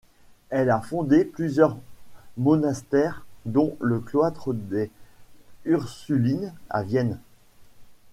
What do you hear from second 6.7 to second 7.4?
à Vienne.